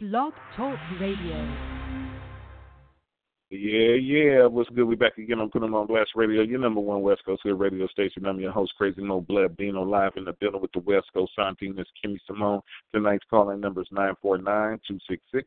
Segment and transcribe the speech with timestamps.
[0.00, 1.44] Blog Talk Radio.
[3.50, 4.46] Yeah, yeah.
[4.46, 4.84] What's good?
[4.84, 8.24] We back again on Putting on Blast Radio, your number one West Coast radio station.
[8.24, 11.32] I'm your host, Crazy Mo Blood, being live in the building with the West Coast.
[11.60, 12.60] Miss Kimmy Simone.
[12.94, 15.42] Tonight's calling number is 949-266-6727.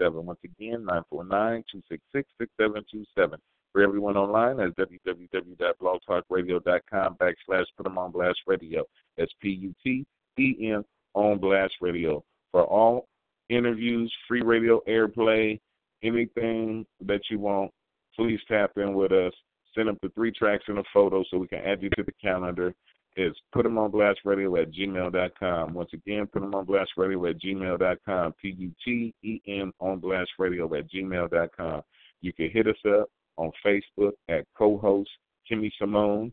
[0.00, 3.36] Once again, 949-266-6727.
[3.74, 8.86] For everyone online, that's www.blogtalkradio.com backslash Put 'em on Blast Radio.
[9.18, 10.82] That's P-U-T-E-N
[11.12, 12.24] on Blast Radio.
[12.52, 13.09] For all
[13.50, 15.60] interviews, free radio airplay,
[16.02, 17.70] anything that you want,
[18.16, 19.32] please tap in with us.
[19.74, 22.12] Send up the three tracks and a photo so we can add you to the
[22.22, 22.74] calendar.
[23.16, 25.74] It's put them on blast radio at gmail.com.
[25.74, 28.34] Once again, put them on blast radio at gmail.com.
[28.40, 31.82] P U T E N on blast radio at gmail.com.
[32.20, 35.10] You can hit us up on Facebook at co host
[35.50, 36.32] Kimmy Simone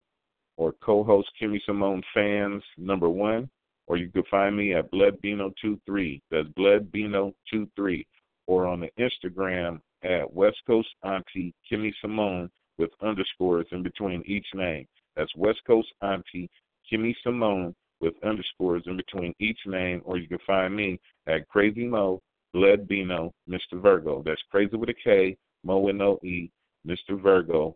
[0.57, 3.49] or co host Kimmy Simone fans number one
[3.87, 6.21] or you can find me at BloodBino23.
[6.29, 8.05] That's BloodBino23.
[8.45, 14.45] Or on the Instagram at West Coast Auntie Kimmy Simone with underscores in between each
[14.53, 14.85] name.
[15.15, 16.49] That's West Coast Auntie
[16.91, 20.01] Kimmy Simone with underscores in between each name.
[20.05, 22.21] Or you can find me at Crazy Mo
[22.55, 23.81] Mr.
[23.81, 24.23] Virgo.
[24.25, 26.49] That's crazy with a K, Mo with no E,
[26.87, 27.21] Mr.
[27.21, 27.75] Virgo.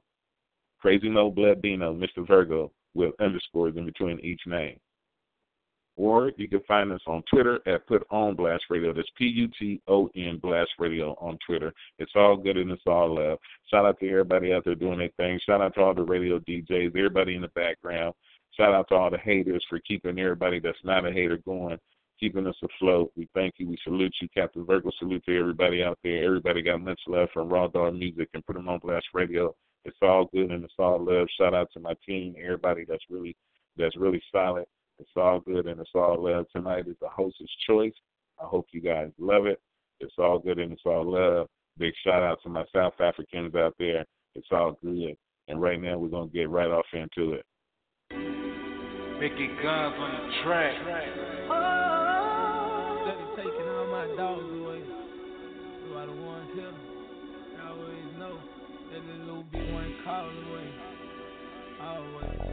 [0.79, 2.25] Crazy Mo Mr.
[2.25, 4.77] Virgo with underscores in between each name
[5.97, 8.93] or you can find us on Twitter at Put On Blast Radio.
[8.93, 11.73] That's P U T O N Blast Radio on Twitter.
[11.99, 13.37] It's all good and it's all love.
[13.69, 15.39] Shout out to everybody out there doing their thing.
[15.45, 18.13] Shout out to all the radio DJs, everybody in the background.
[18.57, 21.77] Shout out to all the haters for keeping everybody that's not a hater going,
[22.19, 23.11] keeping us afloat.
[23.15, 23.67] We thank you.
[23.69, 24.91] We salute you, Captain Virgo.
[24.99, 26.25] Salute to everybody out there.
[26.25, 29.55] Everybody got much love from Raw Dog Music and Put Them On Blast Radio.
[29.85, 31.27] It's all good and it's all love.
[31.37, 33.35] Shout out to my team, everybody that's really
[33.77, 34.65] that's really solid.
[35.01, 36.45] It's all good and it's all love.
[36.55, 37.93] Tonight is the host's choice.
[38.39, 39.59] I hope you guys love it.
[39.99, 41.47] It's all good and it's all love.
[41.79, 44.05] Big shout out to my South Africans out there.
[44.35, 45.17] It's all good.
[45.47, 47.45] And right now we're gonna get right off into it.
[49.19, 50.75] Mickey Guns on the track.
[51.49, 54.81] Oh, steady taking all my dogs away.
[55.87, 56.73] Do I the ones here?
[57.59, 58.37] I always know
[58.93, 60.69] that the little be one call away.
[61.81, 62.50] Always.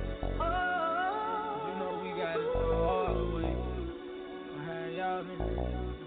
[5.19, 5.49] Niggas,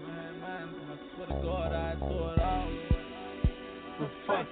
[0.06, 2.68] behind mine, I swear to God I tore it all.
[3.98, 4.46] But fuck.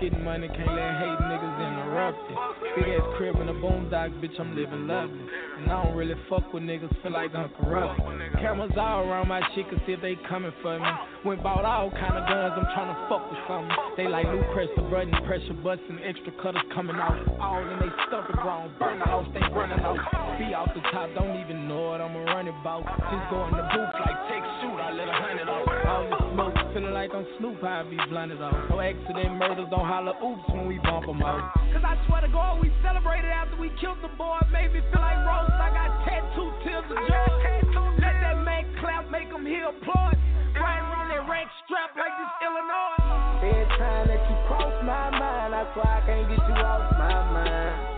[0.00, 1.61] Getting money, can't let hate niggas
[1.92, 5.20] Big ass crib in a boondock, bitch, I'm living lovely.
[5.58, 8.00] And I don't really fuck with niggas, feel like I'm corrupt.
[8.40, 10.88] Cameras all around my shit, cause see if they coming for me.
[11.24, 13.76] Went bought all kind of guns, I'm trying to fuck with something.
[13.96, 17.20] They like new press the button, pressure busting, extra cutters coming out.
[17.38, 20.00] All in they stuff the ground, burn the house, they running out.
[20.40, 22.88] Be off the top, don't even know what I'ma run about.
[22.88, 25.68] Just go in the booth like take shoot, I let a hundred off.
[25.68, 28.56] All this smoke, feeling like I'm Snoop, I be blunted off.
[28.70, 31.52] No accident murders, don't holler oops when we bump them out.
[31.72, 34.40] Cause I swear to God, we celebrated after we killed the boy.
[34.52, 35.52] Made me feel like roast.
[35.52, 37.32] I got tattoo tears of joy.
[38.00, 40.16] Let that man clap, make him hear applause.
[40.56, 43.44] Right around that rank strap like this Illinois.
[43.44, 47.32] Every time that you cross my mind, I swear I can't get you off my
[47.32, 47.91] mind.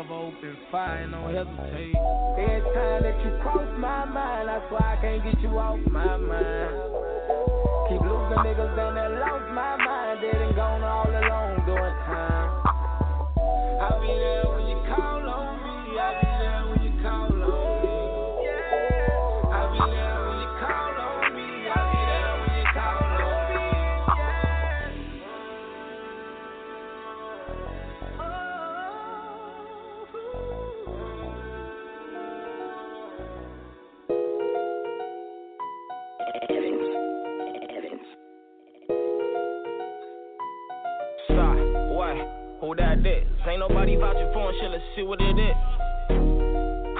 [0.00, 1.94] Dancing with the devil, open fire and don't hesitate.
[2.38, 6.16] Every time that you cross my mind, I swear I can't get you off my
[6.16, 6.74] mind.
[7.88, 10.20] Keep losing niggas down there, lost my mind.
[10.22, 12.66] They done gone all along during time.
[13.80, 14.59] I'll be there
[44.60, 45.56] shit, let's see what it is.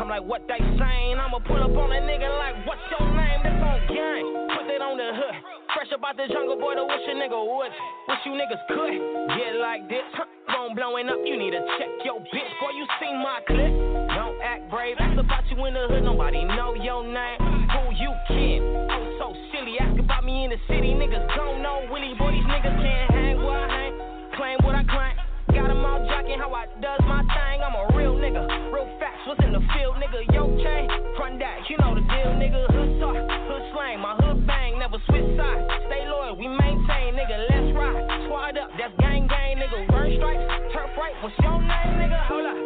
[0.00, 1.16] I'm like, what they saying?
[1.20, 3.40] I'ma pull up on a nigga like, what's your name?
[3.44, 4.24] That's on gang.
[4.56, 5.36] Put that on the hood.
[5.76, 7.72] Fresh about the jungle, boy, to wish a nigga would.
[8.08, 8.96] Wish you niggas could
[9.36, 10.06] get like this.
[10.16, 10.24] Huh?
[10.48, 12.52] Phone blowing up, you need to check your bitch.
[12.58, 13.72] Boy, you seen my clip.
[14.16, 14.96] Don't act brave.
[14.98, 17.38] Ask about you in the hood, nobody know your name.
[17.70, 18.60] Who you kid?
[18.64, 19.76] Oh, so silly.
[19.78, 22.16] Ask about me in the city, niggas don't know Willie.
[22.18, 23.94] Boy, these niggas can't hang where I hang.
[24.34, 25.09] Claim what I claim.
[25.90, 27.58] How I does my thing.
[27.60, 28.72] I'm a real nigga.
[28.72, 30.22] Real facts, what's in the field, nigga?
[30.32, 30.86] Yo, chain,
[31.18, 32.70] front that, you know the deal, nigga.
[32.70, 35.66] Hood talk, hood slang, my hood bang, never switch sides.
[35.90, 37.44] Stay loyal, we maintain, nigga.
[37.50, 38.06] Let's ride.
[38.24, 39.90] Squad up, that's gang gang, nigga.
[39.90, 41.14] Burn stripes, turf right.
[41.22, 42.20] What's your name, nigga?
[42.30, 42.58] Hold up.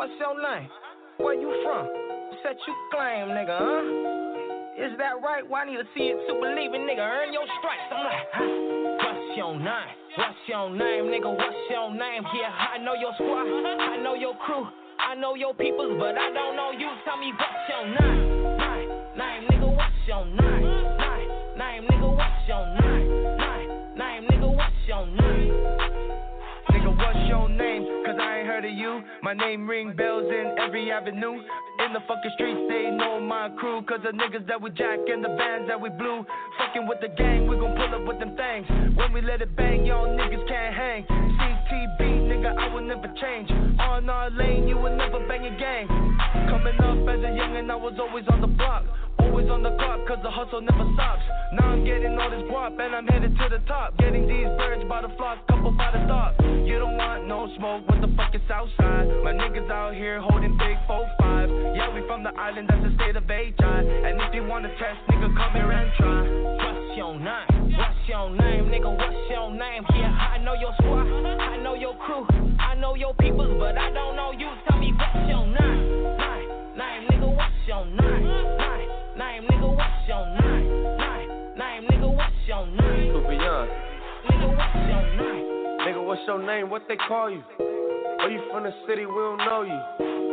[0.00, 0.68] What's your name?
[1.18, 1.84] Where you from?
[2.42, 4.29] Set you claim, nigga, huh?
[4.78, 5.42] Is that right?
[5.42, 7.02] Why need to see it to believe it, nigga?
[7.02, 7.90] Earn your stripes.
[7.90, 8.46] I'm like, huh?
[9.02, 9.90] What's your name?
[10.16, 11.26] What's your name, nigga?
[11.26, 12.22] What's your name?
[12.34, 14.66] Yeah, I know your squad, I know your crew,
[14.98, 16.88] I know your peoples, but I don't know you.
[17.04, 18.58] Tell me what's your name?
[18.58, 18.88] Name,
[19.18, 20.62] name, nigga, what's your name?
[20.98, 21.28] Name,
[21.58, 23.08] name, nigga, what's your name?
[23.38, 26.09] Name, name, nigga, what's your name?
[27.10, 27.82] What's your name?
[28.06, 29.02] Cause I ain't heard of you.
[29.20, 31.42] My name ring bells in every avenue.
[31.82, 33.82] In the fucking streets, they know my crew.
[33.82, 36.24] Cause the niggas that we jack and the bands that we blew.
[36.56, 38.94] Fucking with the gang, we gon' pull up with them things.
[38.94, 41.02] When we let it bang, y'all niggas can't hang.
[41.02, 43.50] CTB, nigga, I will never change.
[43.80, 45.88] On our lane, you will never bang a gang.
[46.46, 48.84] Coming up as a youngin', I was always on the block.
[49.30, 51.22] Always on the clock, cause the hustle never stops.
[51.54, 53.96] Now I'm getting all this guap and I'm headed to the top.
[53.96, 56.34] Getting these birds by the flock, couple by the top.
[56.66, 59.06] You don't want no smoke, what the fuck is outside?
[59.22, 61.78] My niggas out here holding big 4-5.
[61.78, 63.54] Yeah, we from the island, that's the state of HI.
[63.62, 66.26] And if you wanna test, nigga, come here and try.
[66.66, 67.78] What's your name?
[67.78, 68.90] What's your name, nigga?
[68.90, 69.86] What's your name?
[69.94, 72.26] Yeah, I know your squad, I know your crew,
[72.58, 74.50] I know your peoples, but I don't know you.
[86.30, 86.70] Your name?
[86.70, 87.42] What they call you?
[87.58, 89.02] Are you from the city?
[89.02, 89.74] We don't know you.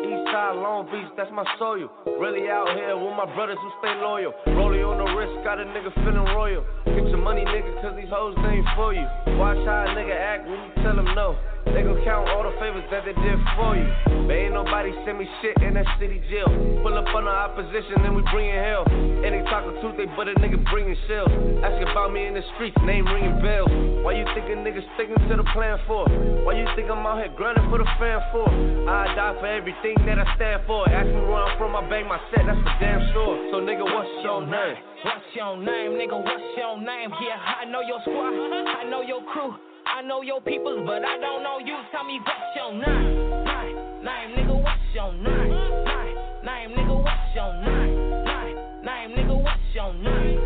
[0.05, 1.89] East side, Long Beach, that's my soil.
[2.21, 4.29] Really out here with my brothers who stay loyal.
[4.45, 6.61] Rolling on the wrist, got a nigga feeling royal.
[6.85, 9.09] Get your money, nigga, cause these hoes they ain't for you.
[9.41, 11.33] Watch how a nigga act when you tell them no.
[11.77, 13.85] They gon' count all the favors that they did for you.
[14.25, 16.50] But ain't nobody send me shit in that city jail.
[16.81, 18.81] Pull up on the opposition, then we bringin' hell.
[18.89, 21.29] And they talkin' truth, they but a nigga bringin' shells.
[21.62, 23.69] Ask about me in the streets, name ringing bells.
[24.01, 26.09] Why you think a nigga sticking to the plan for?
[26.50, 28.50] Why you think I'm out here grinding for the fan for?
[28.50, 30.81] I die for everything that I stand for.
[30.89, 33.53] Ask me where I'm from, I bang my set, that's for damn sure.
[33.53, 34.81] So nigga, what's your name?
[35.06, 36.18] What's your name, nigga?
[36.18, 37.13] What's your name?
[37.21, 39.53] Yeah, I know your squad, I know your crew,
[39.87, 41.75] I know your peoples, but I don't know you.
[41.91, 43.43] Tell me what's your name?
[43.45, 45.49] Name, name, nigga, what's your name?
[45.49, 47.95] Name, name, nigga, what's your name?
[48.25, 50.39] Name, name, nigga, what's your name?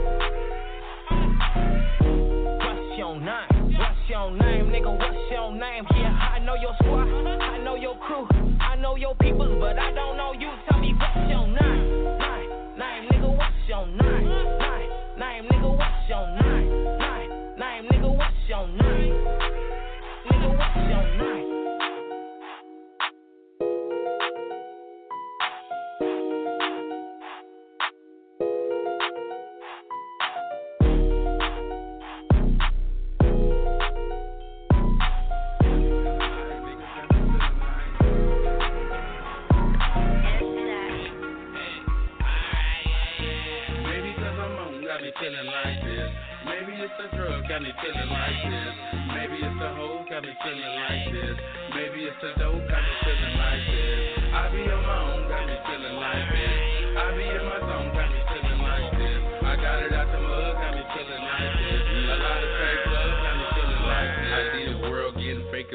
[2.59, 3.77] What's your name?
[3.77, 4.97] What's your name, nigga?
[4.97, 5.85] What's your name?
[5.95, 8.27] Yeah, I know your squad, I know your crew,
[8.59, 10.40] I know your peoples, but I don't know you.
[47.51, 48.75] Got me feeling like this.
[49.12, 51.36] Maybe it's the hoe, got me feeling like this.
[51.75, 54.24] Maybe it's the dope, got me feeling like this.
[54.31, 56.96] I be on my own, got me feeling like this.
[56.96, 57.90] I be in my zone,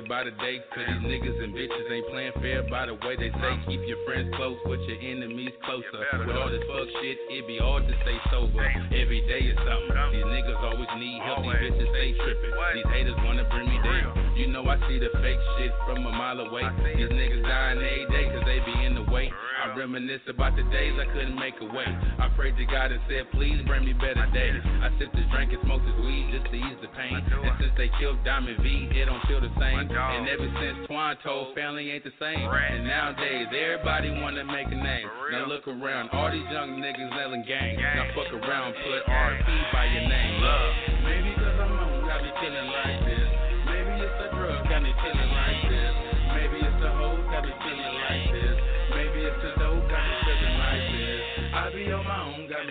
[0.08, 0.62] by the day.
[0.74, 3.52] Cause these niggas and bitches ain't playing fair by the way they say.
[3.66, 6.02] Keep your friends close, but your enemies closer.
[6.26, 8.64] With all this fuck shit, it be hard to stay sober.
[8.94, 9.94] Every day is something.
[10.14, 12.54] These niggas always need help, these bitches stay tripping.
[12.74, 14.14] These haters wanna bring me down.
[14.36, 16.62] You know I see the fake shit from a mile away.
[16.94, 19.32] These niggas dying every day cause they be in the way.
[19.64, 21.88] I reminisce about the days I couldn't make a way.
[22.20, 24.60] I prayed to God and said, please bring me better days.
[24.84, 25.65] I sipped this drink and
[27.98, 29.88] killed Diamond V, it don't feel the same.
[29.88, 32.44] And ever since Twan told family ain't the same.
[32.44, 35.08] And nowadays everybody wanna make a name.
[35.32, 37.80] Now look around, all these young niggas selling gang.
[37.80, 40.42] Now fuck around, put RP by your name.
[40.42, 40.72] Love.
[41.04, 43.05] Maybe cause I'm on, got me feeling like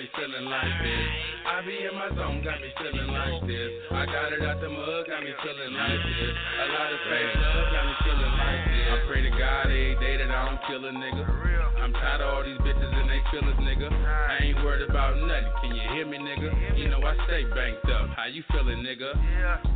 [0.06, 1.08] me feeling like this.
[1.50, 3.72] I be in my zone, got me feeling like this.
[3.90, 6.36] I got it out the mud, got me feeling like this.
[6.62, 8.86] A lot of fake love, got me feeling like this.
[8.86, 11.26] I pray to God every day that I don't kill a nigga.
[11.82, 13.90] I'm tired of all these bitches and they feelings, nigga.
[13.90, 15.50] I ain't worried about nothing.
[15.62, 16.78] Can you hear me, nigga?
[16.78, 18.14] You know I stay banked up.
[18.14, 19.10] How you feeling, nigga?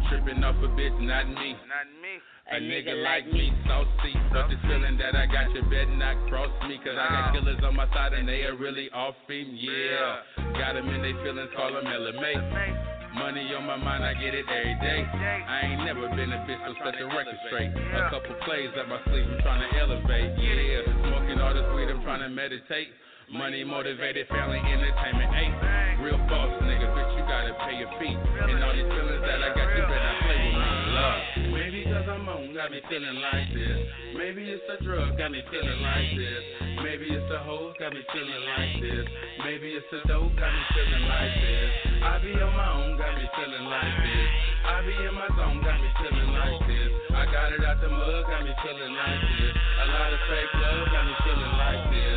[0.09, 1.57] Tripping off a bitch, not me.
[1.65, 2.21] Not me.
[2.49, 4.13] A nigga like me, saucy.
[4.33, 6.81] But this feeling that I got, you better not cross me.
[6.81, 9.45] Cause I got killers on my side and they are really off me.
[9.53, 10.57] Yeah.
[10.57, 12.89] Got them in they feelings, call them LMA.
[13.13, 15.01] Money on my mind, I get it every day.
[15.05, 17.69] I ain't never been a bitch, so set the record straight.
[17.69, 20.33] A couple plays up my sleeve, I'm trying to elevate.
[20.41, 20.89] Yeah.
[21.05, 22.89] Smoking all this weed, I'm trying to meditate.
[23.29, 25.29] Money motivated, family entertainment.
[25.37, 25.53] Hey,
[26.01, 28.17] real boss nigga, bitch, you gotta pay your fee.
[28.17, 30.69] And all these feelings that I got, you better play with me.
[30.97, 31.38] Love.
[32.59, 33.79] Got me feeling like this.
[34.19, 36.43] Maybe it's a drug, got me feeling like this.
[36.83, 39.07] Maybe it's a hoe, got me feeling like this.
[39.47, 41.71] Maybe it's a dope, got me feeling like this.
[42.03, 44.27] I be on my own, got me feeling like this.
[44.67, 46.91] I be in my zone, got me feeling like this.
[47.15, 49.55] I got it out the mud, got me feeling like this.
[49.55, 52.08] A lot of fake love, got me feeling like this.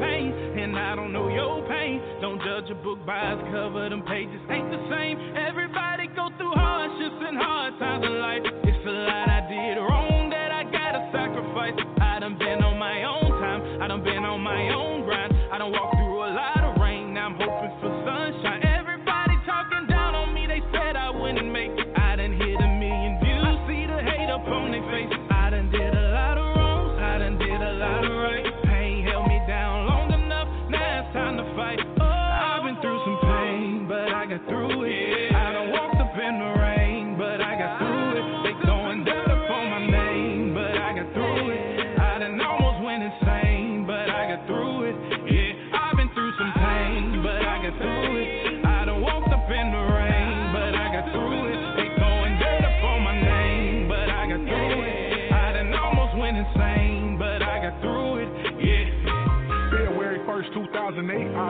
[0.00, 2.00] Pain, and I don't know your pain.
[2.20, 5.16] Don't judge a book by its cover, them pages ain't the same.
[5.36, 8.42] Everybody go through hardships and hard times in life.
[8.64, 12.01] It's a lot I did wrong that I gotta sacrifice.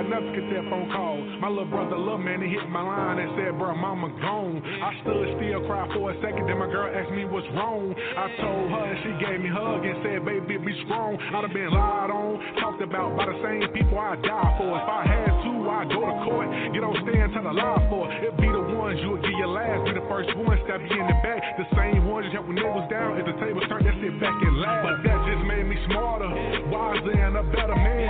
[0.03, 1.19] 2008, I never get that phone call.
[1.39, 4.63] My little brother, little man, he hit my line and said, Bro, mama gone.
[4.63, 7.95] I stood still, cried for a second, then my girl asked me what's wrong.
[7.95, 11.19] I told her, and she gave me a hug and said, Baby, be strong.
[11.19, 14.71] I'd have been lied on, talked about by the same people I die for.
[14.75, 18.11] If I had to, I'd go to court, get on stand, tell a lie for.
[18.11, 20.99] It'd be the ones you would get your last, be the first one, stab you
[20.99, 21.41] in the back.
[21.59, 24.55] The same ones you they was down, at the table turned, that sit back and
[24.61, 24.85] laugh.
[24.85, 26.29] But that just made me smarter,
[26.69, 28.02] wiser, and a better man.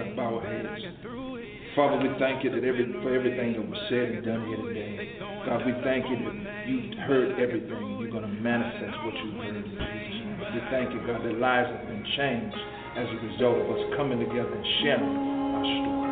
[0.00, 0.68] And bow our heads.
[1.76, 5.16] Father, we thank you that every, for everything that was said and done here today.
[5.46, 6.36] God, we thank you that
[6.68, 7.98] you heard everything.
[8.00, 9.56] You're going to manifest what you heard.
[9.56, 10.38] in Jesus' name.
[10.52, 12.56] We thank you, God, that lives have been changed
[12.96, 16.11] as a result of us coming together and sharing our story.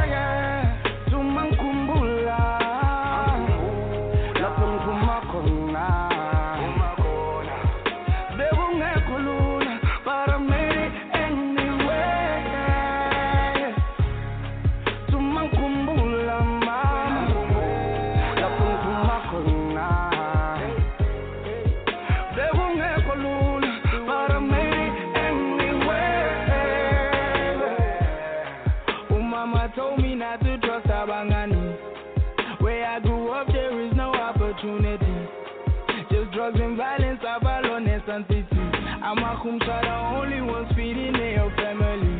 [39.11, 42.15] amakhumsha the only ones feeding their family.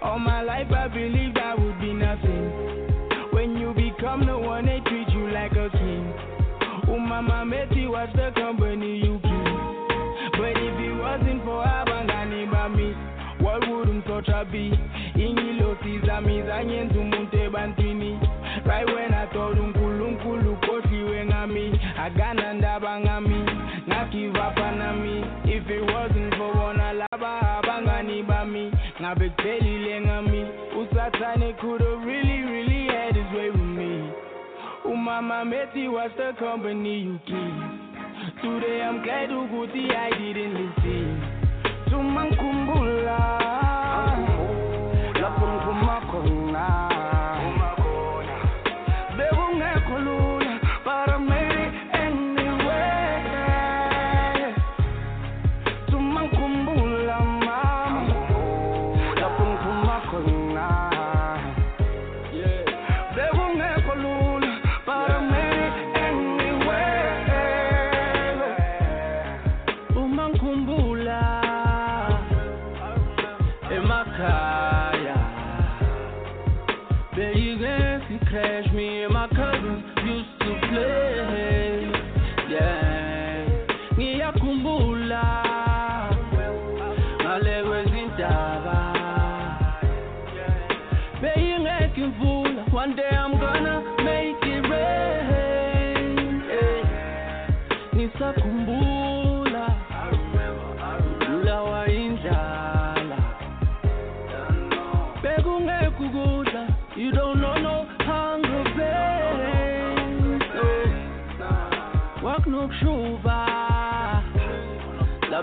[0.00, 2.46] All my life I believed I would be nothing.
[3.32, 6.04] When you become the one they treat you like a king.
[6.86, 10.38] Umama meti was the company you keep.
[10.38, 12.94] But if it wasn't for abangani bami
[13.42, 14.70] what wouldn't such a be?
[15.18, 18.20] Ingilosi zami zanyenza umuntu ebantwini
[18.64, 21.80] right when i thought unkulunkulu ukhohliwe ngami.
[21.98, 23.42] Akana ndaba ngami.
[23.88, 24.38] Ngagive
[24.78, 25.11] nami
[25.44, 30.46] if it wasn't for bona laba abangani bami kuphelile ngami
[30.80, 34.10] usathane could have really really had his way with me.
[34.84, 37.82] Umama methi was the company you keep.
[38.42, 41.42] Today i'm glad ukuthi i didn't listen
[41.90, 43.18] tuma ngikhumbula
[45.20, 46.91] lapho ngiphuma
[78.32, 79.51] Crash me and my cousins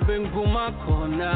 [0.10, 1.32] Lapho engiphuma khona.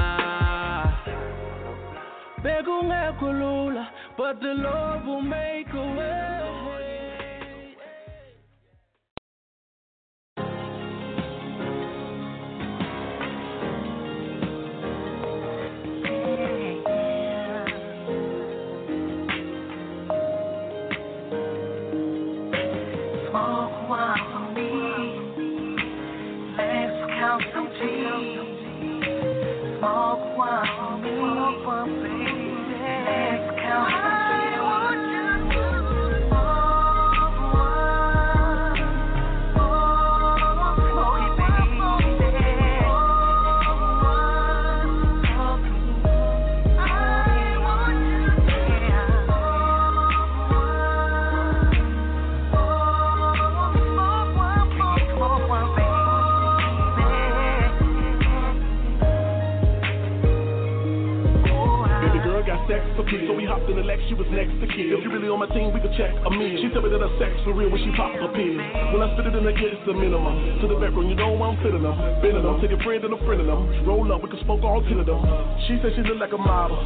[2.43, 6.32] Bekungekho lula But the love will make a way
[68.31, 68.47] a.
[68.93, 70.61] When I spit it in the ear, it's the minimum.
[70.61, 71.95] To the background, you know I'm feeling them.
[72.23, 73.61] Bending them, take a friend and a friend of them.
[73.83, 75.21] Roll up, we can smoke all ten of them.
[75.67, 76.77] She said she look like a model.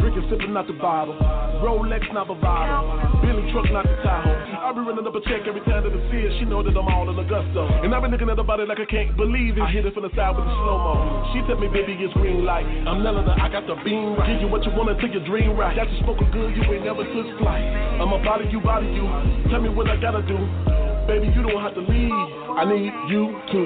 [0.00, 1.16] Drinking, sipping out the bottle.
[1.60, 3.20] Rolex, not the bottle.
[3.20, 4.36] Billy truck, not the Tahoe.
[4.66, 6.32] I be running up a check every time that I see her.
[6.38, 7.66] She know that I'm all in the gusto.
[7.84, 9.62] And I been looking at her body like I can't believe it.
[9.62, 10.94] I hit it from the side with the slow mo.
[11.32, 12.66] She tell me, baby, it's green light.
[12.86, 14.32] I'm telling her I got the beam right.
[14.32, 15.74] Give you what you want until your dream right.
[15.76, 17.62] Got you smoking good, you ain't never took flight.
[18.00, 19.06] I'ma body you, body you.
[19.50, 20.85] Tell me what I gotta do.
[21.06, 22.10] Baby, you don't have to leave.
[22.10, 23.60] I need you to.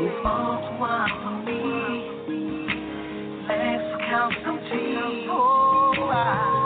[3.48, 6.60] Let's count some G's.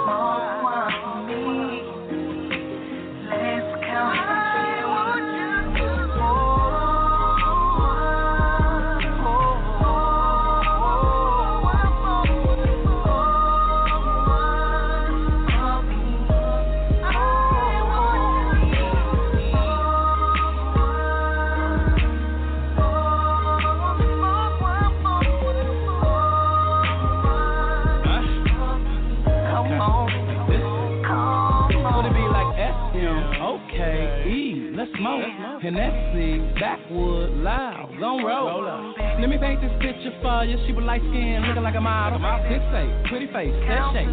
[42.49, 44.13] This say, pretty face, that shape.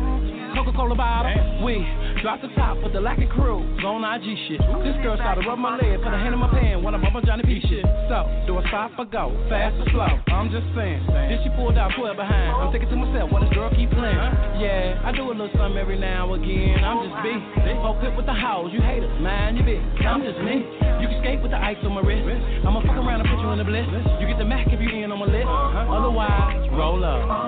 [0.51, 1.31] Coca-Cola bottle.
[1.63, 1.79] We
[2.21, 4.59] drop the top with the lacquer crew on IG shit.
[4.83, 7.15] This girl started rubbing my leg, put a hand in my pan when I bump
[7.15, 7.87] on Johnny P shit.
[8.11, 9.31] So, do I stop or go?
[9.47, 10.11] Fast or slow?
[10.35, 11.07] I'm just saying.
[11.07, 12.51] Then she pulled out 12 behind.
[12.59, 14.19] I'm thinking to myself, what this girl keep playing?
[14.59, 16.83] Yeah, I do a little something every now and again.
[16.83, 17.31] I'm just B.
[17.79, 19.83] Folk with the hoes, you haters, mind your bitch.
[20.03, 20.67] I'm just me.
[20.99, 22.27] You can skate with the ice on my wrist.
[22.67, 23.87] I'ma fuck around and put you in the bliss.
[24.19, 25.47] You get the Mac if you in on my list.
[25.89, 27.41] Otherwise, roll up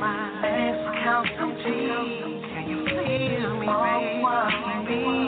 [0.00, 2.42] my let's count some G's.
[2.50, 3.66] Can you feel me,
[4.88, 5.19] baby?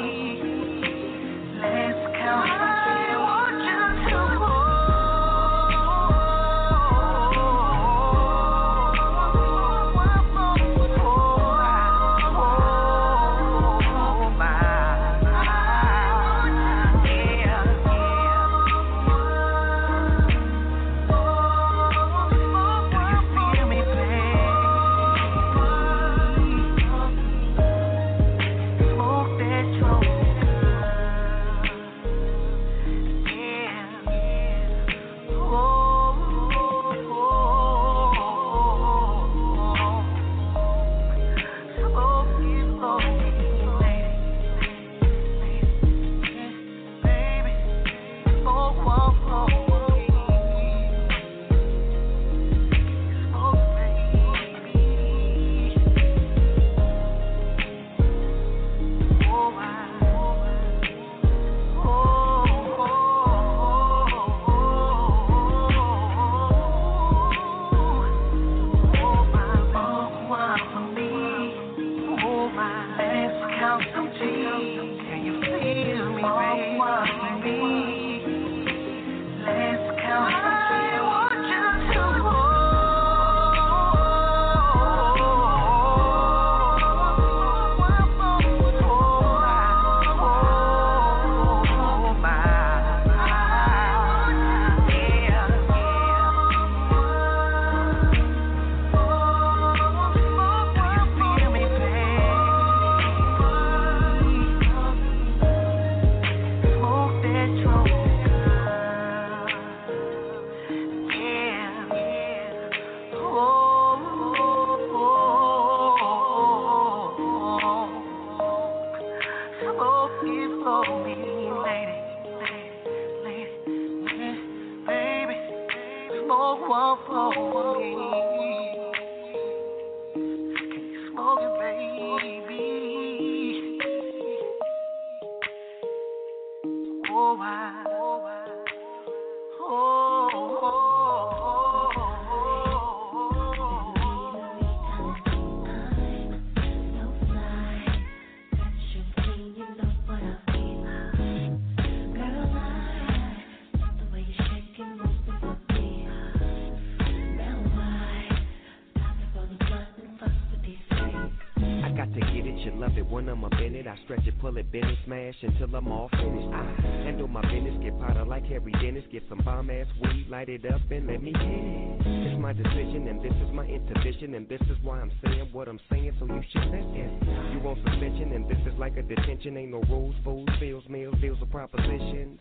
[163.92, 166.48] I stretch it, pull it, bend it, smash until I'm all finished.
[166.48, 170.48] I handle my business, get powder like Harry Dennis, get some bomb ass weed, light
[170.48, 172.00] it up and let me in.
[172.00, 172.32] it.
[172.32, 175.68] It's my decision and this is my intuition and this is why I'm saying what
[175.68, 177.20] I'm saying, so you should listen.
[177.52, 181.14] You want submission and this is like a detention, ain't no rules, fools, feels, meals,
[181.20, 182.38] deals, or propositions.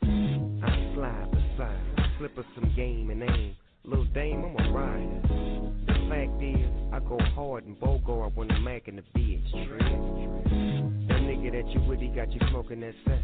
[0.64, 3.56] I slide beside, slip us some game and aim.
[3.84, 5.22] Little Dame, I'm a rider.
[5.86, 10.81] The fact is, I go hard and bogart when I'm making the bitch
[11.32, 13.24] nigga that you with, he got you smoking that sense.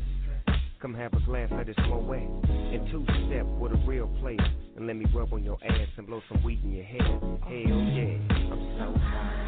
[0.81, 4.39] Come have a glass of this Moe and two step with a real place.
[4.75, 7.01] and let me rub on your ass and blow some weed in your head.
[7.01, 9.47] Hell yeah, I'm so high.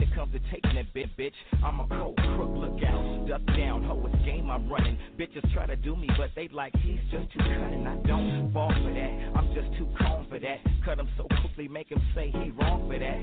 [0.00, 1.32] it comes to taking that bit, bitch,
[1.64, 2.50] I'm a pro crook.
[2.54, 4.96] Look out, duck down, ho, it's game I'm running.
[5.18, 7.86] Bitches try to do me, but they like he's just too cunning.
[7.86, 9.36] I don't fall for that.
[9.36, 10.58] I'm just too calm for that.
[10.84, 13.16] Cut him so quickly, make him say he wrong for that.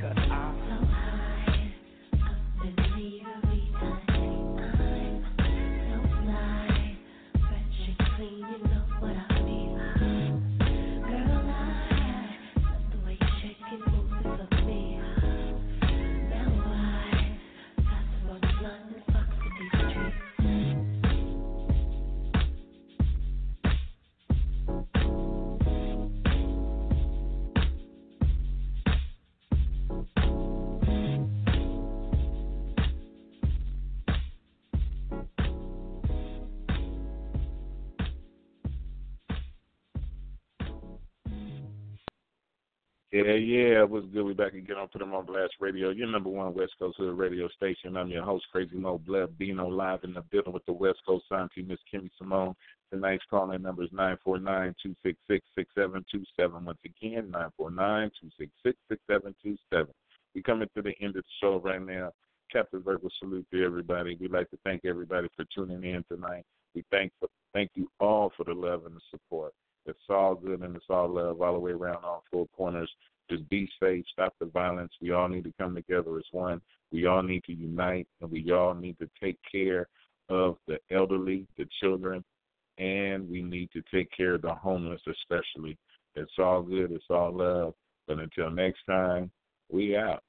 [0.00, 0.69] good.
[43.12, 47.18] We back again on Put Them on Blast Radio, your number one West Coast Hood
[47.18, 47.96] radio station.
[47.96, 51.00] I'm your host, Crazy Mo Blood, being on live in the building with the West
[51.04, 52.54] Coast sign team, Miss Kimmy Simone.
[52.92, 56.64] Tonight's calling number is nine four nine two six six six seven two seven.
[56.64, 59.92] Once again, nine four nine two six six six seven two seven.
[60.36, 62.12] We coming to the end of the show right now.
[62.52, 64.16] Captain Verbal salute to everybody.
[64.20, 66.44] We'd like to thank everybody for tuning in tonight.
[66.76, 69.52] We thank for, thank you all for the love and the support.
[69.86, 72.90] It's all good and it's all love all the way around all four corners.
[73.30, 74.92] Just be safe, stop the violence.
[75.00, 76.60] We all need to come together as one.
[76.92, 79.88] We all need to unite and we all need to take care
[80.28, 82.24] of the elderly, the children,
[82.78, 85.76] and we need to take care of the homeless especially.
[86.14, 87.74] It's all good, it's all love.
[88.06, 89.30] But until next time,
[89.70, 90.22] we out.